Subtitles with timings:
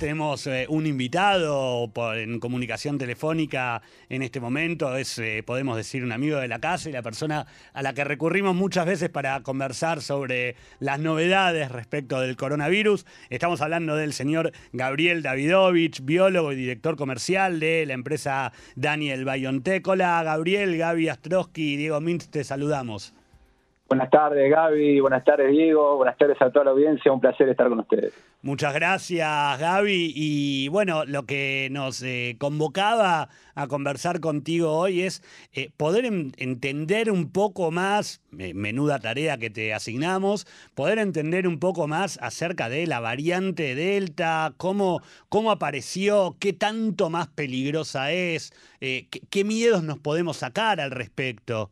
[0.00, 6.10] Tenemos eh, un invitado en comunicación telefónica en este momento, es, eh, podemos decir, un
[6.10, 7.44] amigo de la casa y la persona
[7.74, 13.04] a la que recurrimos muchas veces para conversar sobre las novedades respecto del coronavirus.
[13.28, 19.86] Estamos hablando del señor Gabriel Davidovich, biólogo y director comercial de la empresa Daniel BioNTech.
[19.86, 23.12] Hola Gabriel, Gaby Astrosky y Diego Mintz, te saludamos.
[23.86, 25.00] Buenas tardes, Gaby.
[25.00, 25.96] Buenas tardes, Diego.
[25.96, 27.12] Buenas tardes a toda la audiencia.
[27.12, 28.29] Un placer estar con ustedes.
[28.42, 30.12] Muchas gracias, Gaby.
[30.16, 35.22] Y bueno, lo que nos eh, convocaba a conversar contigo hoy es
[35.52, 41.58] eh, poder en- entender un poco más, menuda tarea que te asignamos, poder entender un
[41.58, 48.54] poco más acerca de la variante Delta, cómo, cómo apareció, qué tanto más peligrosa es,
[48.80, 51.70] eh, qué miedos nos podemos sacar al respecto.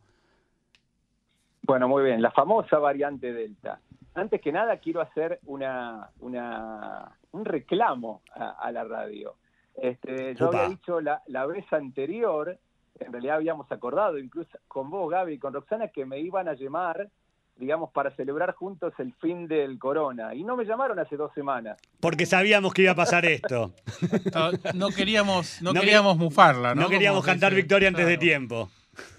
[1.63, 2.21] Bueno, muy bien.
[2.21, 3.81] La famosa variante Delta.
[4.19, 9.37] Antes que nada, quiero hacer una, una, un reclamo a, a la radio.
[9.81, 12.59] Este, yo había dicho la, la vez anterior,
[12.99, 16.55] en realidad habíamos acordado, incluso con vos, Gaby, y con Roxana, que me iban a
[16.55, 17.09] llamar,
[17.57, 20.35] digamos, para celebrar juntos el fin del corona.
[20.35, 21.79] Y no me llamaron hace dos semanas.
[22.01, 23.73] Porque sabíamos que iba a pasar esto.
[24.35, 26.83] No, no queríamos, no, No queríamos mufarla, ¿no?
[26.83, 28.69] No queríamos Como que cantar victoria antes de tiempo.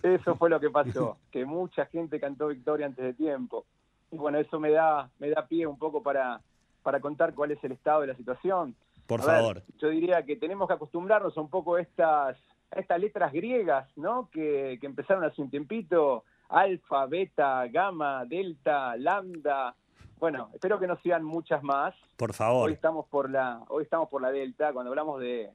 [0.03, 3.65] Eso fue lo que pasó, que mucha gente cantó victoria antes de tiempo.
[4.11, 6.41] Y bueno, eso me da, me da pie un poco para,
[6.83, 8.75] para contar cuál es el estado de la situación.
[9.07, 9.63] Por ver, favor.
[9.79, 12.37] yo diría que tenemos que acostumbrarnos un poco a estas,
[12.71, 14.29] a estas letras griegas, ¿no?
[14.31, 19.75] Que, que empezaron hace un tiempito, alfa, beta, gamma, delta, lambda.
[20.19, 21.95] Bueno, espero que no sean muchas más.
[22.17, 22.71] Por Hoy favor.
[22.71, 24.73] estamos por la, hoy estamos por la delta.
[24.73, 25.49] Cuando hablamos de,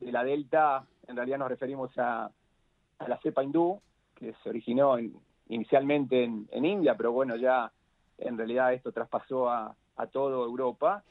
[0.00, 2.30] de la delta, en realidad nos referimos a,
[2.98, 3.80] a la cepa hindú,
[4.14, 5.14] que se originó en-
[5.50, 7.70] inicialmente en, en India, pero bueno, ya
[8.18, 11.02] en realidad esto traspasó a, a toda Europa.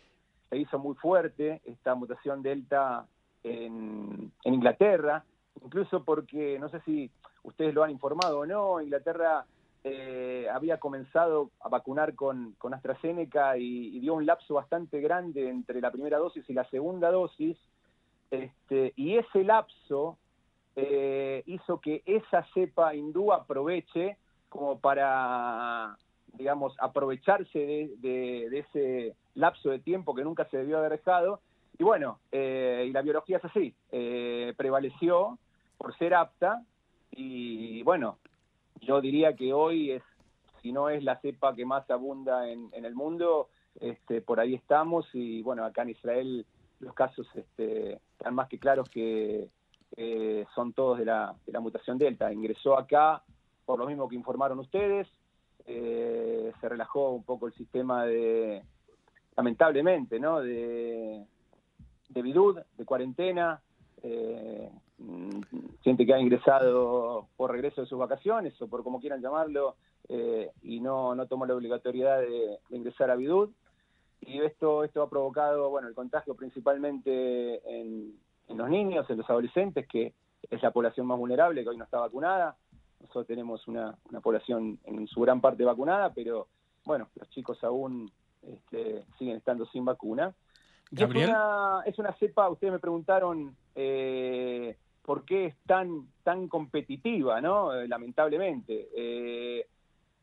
[0.50, 3.06] Se hizo muy fuerte esta mutación delta
[3.44, 5.24] en, Inglaterra,
[5.64, 7.12] incluso porque, no sé si
[7.44, 9.46] ustedes lo han informado o no, Inglaterra
[9.84, 15.82] eh, había comenzado a vacunar con, AstraZeneca y, y dio un lapso bastante grande entre
[15.82, 17.58] la primera dosis y la segunda dosis,
[18.32, 20.18] este, y ese lapso
[20.76, 24.18] eh, hizo que esa cepa hindú aproveche
[24.50, 25.98] como para,
[26.38, 31.42] digamos, aprovecharse de, ese lapso de tiempo que nunca se debió haber dejado.
[31.78, 35.38] Y bueno, eh, y la biología es así, eh, prevaleció
[35.78, 36.64] por ser apta
[37.12, 38.18] y bueno,
[38.82, 40.04] yo diría que hoy es,
[40.62, 43.50] si no es la cepa que más abunda en, el mundo,
[43.80, 46.46] este, por ahí estamos y bueno, acá en Israel
[46.80, 49.50] los casos este, están más que claros que
[50.54, 52.34] son todos de la, de la mutación delta.
[52.34, 53.24] Ingresó acá
[53.68, 55.08] por lo mismo que informaron ustedes,
[55.68, 58.64] eh, se relajó un poco el sistema de,
[59.36, 60.40] lamentablemente, ¿no?
[60.40, 61.26] De,
[62.10, 63.62] de de cuarentena,
[64.02, 64.72] eh,
[65.82, 69.76] gente que ha ingresado por regreso de sus vacaciones o por como quieran llamarlo,
[70.10, 73.50] eh, y no, no tomó la obligatoriedad de, ingresar a bidud.
[74.22, 78.18] Y esto, esto ha provocado, bueno, el contagio principalmente en,
[78.48, 80.14] en los niños, en los adolescentes, que
[80.50, 82.56] es la población más vulnerable, que hoy no está vacunada.
[83.08, 86.48] Nosotros tenemos una, una población en su gran parte vacunada, pero
[86.86, 90.34] bueno, los chicos aún este, siguen estando sin vacuna.
[90.92, 91.30] Gabriel.
[91.30, 97.40] Es una, es una cepa, ustedes me preguntaron eh, por qué es tan, tan competitiva,
[97.40, 97.74] ¿no?
[97.74, 98.90] Eh, lamentablemente.
[98.96, 99.66] Eh,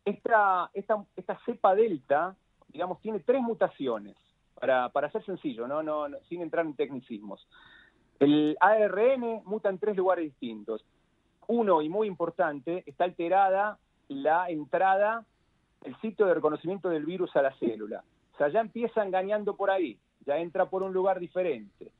[0.04, 2.36] esta, esta, esta cepa delta,
[2.68, 4.16] digamos, tiene tres mutaciones,
[4.60, 5.82] para, para ser sencillo, ¿no?
[5.82, 7.46] No, no- sin entrar en tecnicismos.
[8.20, 10.84] El ARN muta en tres lugares distintos.
[11.48, 13.78] Uno, y muy importante, está alterada
[14.08, 15.24] la entrada,
[15.82, 18.02] el sitio de reconocimiento del virus a la célula.
[18.34, 21.90] O sea, ya empieza engañando por ahí, ya entra por un lugar diferente.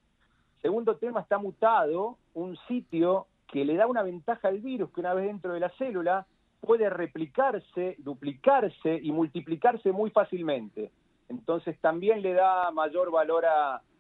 [0.63, 5.15] Segundo tema, está mutado un sitio que le da una ventaja al virus que una
[5.15, 6.27] vez dentro de la célula
[6.61, 10.91] puede replicarse, duplicarse y multiplicarse muy fácilmente.
[11.29, 13.45] Entonces también le da mayor valor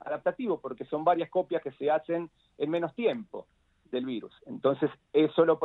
[0.00, 3.46] adaptativo porque son varias copias que se hacen en menos tiempo
[3.94, 4.34] del virus.
[4.46, 5.58] Entonces eso lo,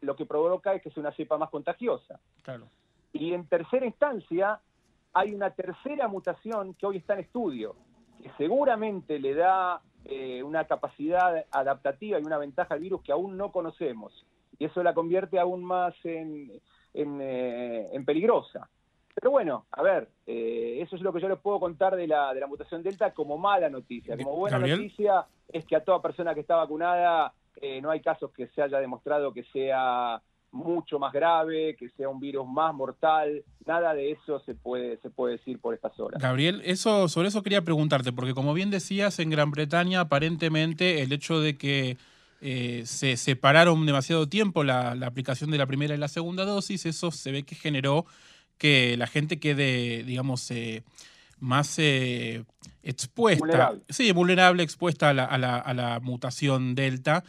[0.00, 2.18] lo que provoca es que es una cepa más contagiosa.
[2.42, 2.68] Claro.
[3.12, 4.60] Y en tercera instancia,
[5.12, 7.76] hay una tercera mutación que hoy está en estudio,
[8.22, 13.36] que seguramente le da eh, una capacidad adaptativa y una ventaja al virus que aún
[13.36, 14.24] no conocemos.
[14.58, 16.50] Y eso la convierte aún más en,
[16.94, 18.68] en, eh, en peligrosa.
[19.14, 22.34] Pero bueno, a ver, eh, eso es lo que yo les puedo contar de la,
[22.34, 24.14] de la mutación Delta como mala noticia.
[24.16, 24.78] Como buena Gabriel.
[24.78, 28.62] noticia es que a toda persona que está vacunada eh, no hay casos que se
[28.62, 30.20] haya demostrado que sea
[30.52, 35.10] mucho más grave, que sea un virus más mortal, nada de eso se puede, se
[35.10, 36.20] puede decir por estas horas.
[36.20, 41.12] Gabriel, eso, sobre eso quería preguntarte, porque como bien decías, en Gran Bretaña aparentemente el
[41.12, 41.98] hecho de que
[42.40, 47.10] eh, se separaron demasiado tiempo la, aplicación de la primera y la segunda dosis, eso
[47.10, 48.06] se ve que generó
[48.58, 50.82] que la gente quede, digamos, eh,
[51.38, 51.78] más
[52.86, 53.82] expuesta, vulnerable.
[53.88, 57.24] sí, vulnerable, expuesta a la, a la, a la mutación delta.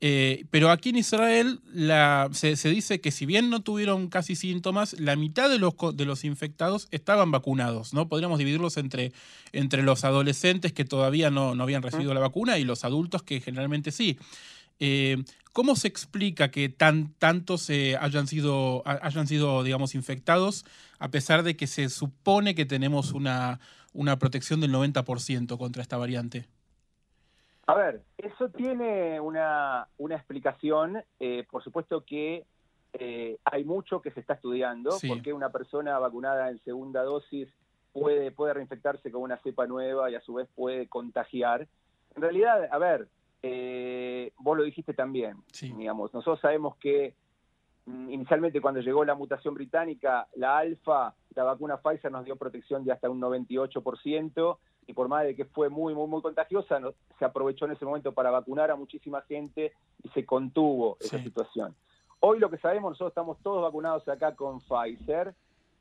[0.00, 4.36] Eh, pero aquí en Israel la, se, se, dice que si bien no tuvieron casi
[4.36, 8.08] síntomas, la mitad de los, de los infectados estaban vacunados, ¿no?
[8.08, 9.12] Podríamos dividirlos entre,
[9.50, 13.40] entre los adolescentes que todavía no, no habían recibido la vacuna y los adultos que
[13.40, 14.18] generalmente sí.
[14.78, 20.64] Eh, ¿Cómo se explica que tan, tantos eh, hayan, sido, hayan sido, digamos, infectados
[21.00, 23.58] a pesar de que se supone que tenemos una,
[23.92, 26.46] una protección del 90% contra esta variante?
[27.66, 31.02] A ver, eso tiene una, una explicación.
[31.20, 32.46] Eh, por supuesto que
[32.94, 35.08] eh, hay mucho que se está estudiando, Sí.
[35.08, 37.48] porque una persona vacunada en segunda dosis
[37.92, 41.68] puede, puede reinfectarse con una cepa nueva y a su vez puede contagiar.
[42.16, 43.08] En realidad, a ver,
[43.42, 45.72] eh, vos lo dijiste también, Sí.
[45.76, 47.14] digamos, nosotros sabemos que
[47.86, 52.84] mm, inicialmente cuando llegó la mutación británica, la alfa, la vacuna Pfizer nos dio protección
[52.84, 54.58] de hasta un 98%,
[54.88, 57.84] y por más de que fue muy, muy, muy contagiosa, no- se aprovechó en ese
[57.84, 61.74] momento para vacunar a muchísima gente y se contuvo esa situación.
[62.20, 65.34] Hoy lo que sabemos, nosotros estamos todos vacunados acá con Pfizer.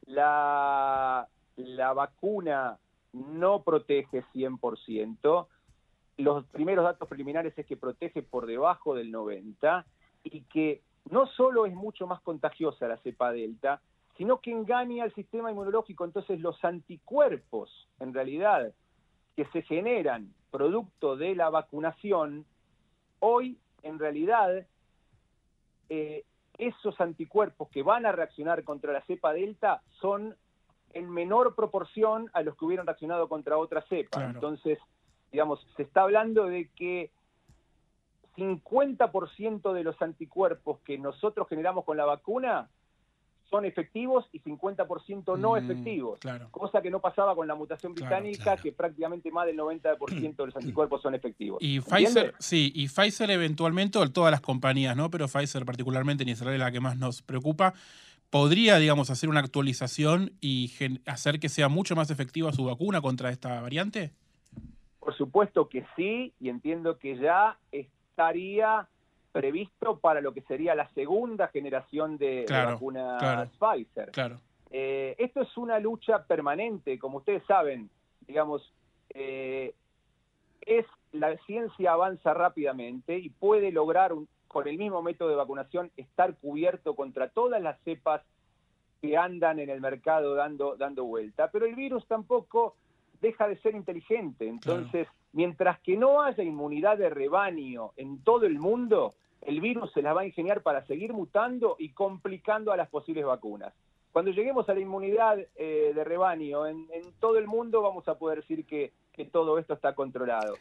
[0.06, 2.78] La, la vacuna
[3.14, 5.48] no protege 100%.
[6.18, 9.84] Los primeros datos preliminares es que protege por debajo del 90%
[10.24, 13.82] y que no solo es mucho más contagiosa la cepa delta,
[14.18, 16.04] sino que engaña al sistema inmunológico.
[16.04, 18.74] Entonces los anticuerpos, en realidad,
[19.36, 22.46] que se generan producto de la vacunación,
[23.20, 24.66] hoy en realidad
[25.90, 26.26] eh,
[26.58, 30.36] esos anticuerpos que van a reaccionar contra la cepa delta son
[30.94, 34.18] en menor proporción a los que hubieran reaccionado contra otra cepa.
[34.18, 34.34] Claro.
[34.34, 34.80] Entonces,
[35.32, 37.12] digamos, se está hablando de que
[38.38, 42.70] 50% de los anticuerpos que nosotros generamos con la vacuna
[43.50, 46.20] son efectivos y 50% no Mm, efectivos.
[46.20, 46.50] Claro.
[46.52, 48.64] Cosa que no pasaba con la mutación británica, claro.
[48.64, 51.60] que prácticamente más del 90% de los anticuerpos son efectivos.
[51.62, 51.80] Y.
[51.80, 55.10] Pfizer, sí, y Pfizer eventualmente, o todas las compañías, ¿no?
[55.10, 57.74] Pero Pfizer particularmente en Israel es la que más nos preocupa,
[58.30, 60.72] podría, digamos, hacer una actualización y
[61.06, 64.12] hacer que sea mucho más efectiva su vacuna contra esta variante.
[65.00, 68.90] Por supuesto que sí, y entiendo que ya estaría
[69.40, 73.50] previsto para lo que sería la segunda generación de, vacunas claro.
[73.60, 74.12] Pfizer.
[74.12, 74.40] Claro.
[74.72, 77.90] Eh, esto es una lucha permanente, como ustedes saben,
[78.28, 78.74] digamos,
[79.14, 79.74] eh,
[80.62, 85.92] es la ciencia avanza rápidamente y puede lograr un- con el mismo método de vacunación
[85.98, 88.22] estar cubierto contra todas las cepas
[89.02, 92.76] que andan en el mercado dando, dando vuelta, pero el virus tampoco
[93.22, 94.48] deja de ser inteligente.
[94.48, 99.14] Entonces, mientras que no haya inmunidad de rebaño en todo el mundo,
[99.48, 103.26] el virus se las va a ingeniar para seguir mutando y complicando a las posibles
[103.26, 103.74] vacunas.
[104.12, 108.16] Cuando lleguemos a la inmunidad eh, de rebaño en, en todo el mundo, vamos a
[108.16, 110.56] poder decir que, que todo esto está controlado.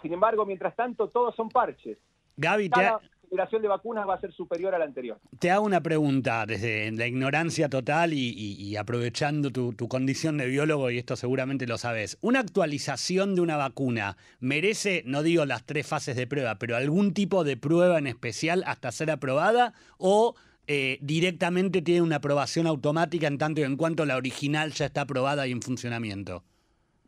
[0.00, 1.98] Sin embargo, mientras tanto, todos son parches.
[2.36, 3.00] Gaby, te, Cada
[3.30, 5.18] generación de vacunas va a ser superior a la anterior.
[5.38, 10.36] te hago una pregunta desde la ignorancia total y, y- y aprovechando tu, tu condición
[10.36, 12.18] de biólogo, y esto seguramente lo sabes.
[12.20, 17.14] ¿Una actualización de una vacuna merece, no digo las tres fases de prueba, pero algún
[17.14, 20.34] tipo de prueba en especial hasta ser aprobada o
[20.66, 25.02] eh, directamente tiene una aprobación automática en tanto y en cuanto la original ya está
[25.02, 26.42] aprobada y en funcionamiento?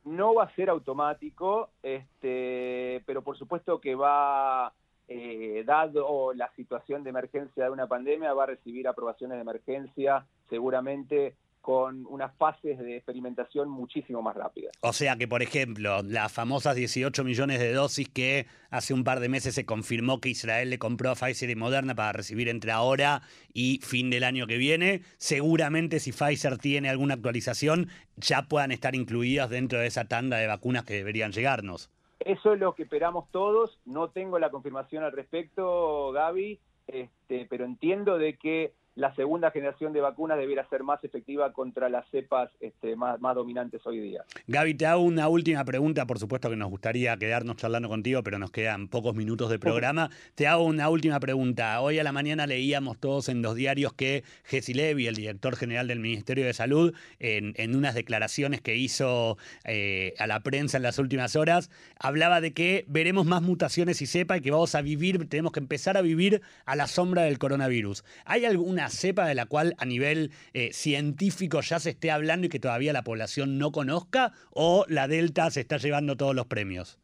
[0.04, 4.73] no va a ser automático, este, pero por supuesto que va,
[5.09, 10.26] eh, dado la situación de emergencia de una pandemia, va a recibir aprobaciones de emergencia
[10.49, 14.73] seguramente con unas fases de experimentación muchísimo más rápidas.
[14.80, 19.21] O sea que, por ejemplo, las famosas 18 millones de dosis que hace un par
[19.21, 22.73] de meses se confirmó que Israel le compró a Pfizer y Moderna para recibir entre
[22.73, 23.23] ahora
[23.54, 28.97] y fin del año que viene, seguramente si Pfizer tiene alguna actualización, ya puedan estar
[28.97, 31.90] incluidas dentro de esa tanda de vacunas que deberían llegarnos.
[32.26, 33.78] Eso es lo que esperamos todos.
[33.84, 39.92] No tengo la confirmación al respecto, Gaby, este, pero entiendo de que la segunda generación
[39.92, 44.25] de vacunas debiera ser más efectiva contra las cepas este, más, más dominantes hoy día.
[44.46, 48.38] Gaby, te hago una última pregunta, por supuesto que nos gustaría quedarnos charlando contigo, pero
[48.38, 50.11] nos quedan pocos minutos de programa.
[50.34, 51.80] Te hago una última pregunta.
[51.80, 55.88] Hoy a la mañana leíamos todos en los diarios que Jessy Levy, el director general
[55.88, 60.82] del Ministerio de Salud, en, en unas declaraciones que hizo eh, a la prensa en
[60.82, 64.82] las últimas horas, hablaba de que veremos más mutaciones y cepa y que vamos a
[64.82, 68.04] vivir, tenemos que empezar a vivir a la sombra del coronavirus.
[68.26, 72.50] ¿Hay alguna cepa de la cual a nivel eh, científico ya se esté hablando y
[72.50, 74.32] que todavía la población no conozca?
[74.50, 76.98] ¿O la Delta se está llevando todos los premios?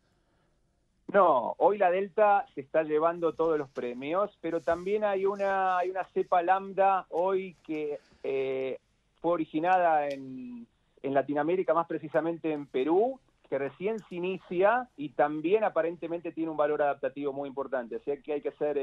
[1.13, 5.89] No, hoy la Delta se está llevando todos los premios, pero también hay una, hay
[5.89, 8.79] una cepa lambda hoy que eh,
[9.23, 10.67] fue originada en,
[11.03, 13.19] en Latinoamérica, más precisamente en Perú,
[13.49, 17.97] que recién se inicia y también aparentemente tiene un valor adaptativo muy importante.
[17.97, 18.77] Así que hay que ser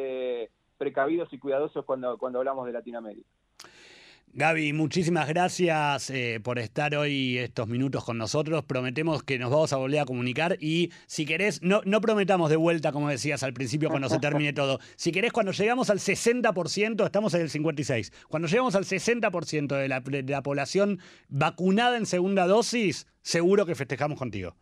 [0.77, 3.29] precavidos y cuidadosos cuando, cuando hablamos de Latinoamérica.
[4.37, 8.65] Gaby, muchísimas gracias eh, por estar hoy estos minutos con nosotros.
[8.65, 12.57] Prometemos que nos vamos a volver a comunicar y si querés, no, no prometamos de
[12.57, 14.79] vuelta, como decías al principio, cuando se termine todo.
[14.97, 19.87] Si querés, cuando llegamos al 60%, estamos en el 56, cuando llegamos al 60% de
[19.87, 24.53] la, de la población vacunada en segunda dosis, seguro que festejamos contigo.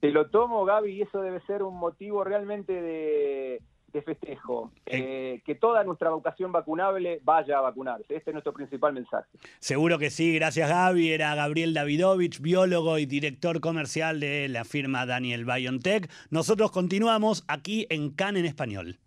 [0.00, 5.42] Te lo tomo, Gaby, y eso debe ser un motivo realmente de de festejo, eh,
[5.44, 8.14] que toda nuestra vocación vacunable vaya a vacunarse.
[8.14, 9.28] Este es nuestro principal mensaje.
[9.58, 11.12] Seguro que sí, gracias Gaby.
[11.12, 16.10] Era Gabriel Davidovich, biólogo y director comercial de la firma Daniel BioNTech.
[16.30, 18.98] Nosotros continuamos aquí en CAN en español.